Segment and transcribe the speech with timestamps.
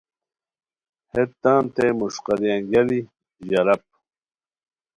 [1.11, 2.99] ہیت تانتے مݰقاری انگیالی
[3.47, 3.81] ژراپ